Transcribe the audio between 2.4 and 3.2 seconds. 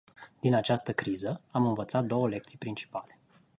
principale.